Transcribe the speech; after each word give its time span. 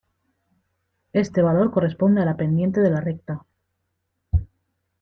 Este 1.13 1.43
valor 1.43 1.69
corresponde 1.69 2.21
a 2.23 2.25
la 2.25 2.35
pendiente 2.35 2.81
de 2.81 2.89
la 2.89 3.01
recta. 3.01 3.45